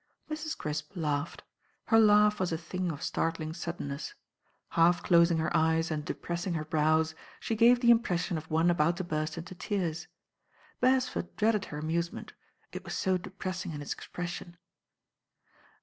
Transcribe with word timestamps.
Mrs. 0.31 0.57
Crisp 0.57 0.93
laughed. 0.95 1.43
Her 1.85 1.99
laugh 1.99 2.39
was 2.39 2.51
a 2.51 2.57
thing 2.57 2.91
of 2.91 3.03
startling 3.03 3.53
suddenness. 3.53 4.15
Half 4.69 5.03
closing 5.03 5.37
her 5.37 5.55
eyes 5.55 5.91
and 5.91 6.03
de 6.03 6.15
pressing 6.15 6.55
her 6.55 6.65
brows, 6.65 7.13
she 7.39 7.55
gave 7.55 7.81
the 7.81 7.91
impression 7.91 8.35
of 8.35 8.49
one 8.49 8.71
about 8.71 8.97
to 8.97 9.03
burst 9.03 9.37
into 9.37 9.53
tears. 9.53 10.07
Beresford 10.79 11.35
dreaded 11.35 11.65
her 11.65 11.77
amusement; 11.77 12.33
it 12.71 12.83
was 12.83 12.95
so 12.95 13.15
depressing 13.19 13.73
in 13.73 13.81
its 13.83 13.93
expression. 13.93 14.57